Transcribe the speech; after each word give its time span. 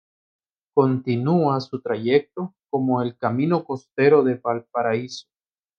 Continúa 0.73 1.59
su 1.61 1.79
trayecto 1.79 2.55
como 2.71 3.03
el 3.03 3.15
Camino 3.19 3.63
Costero 3.63 4.23
de 4.23 4.33
Valparaíso. 4.33 5.27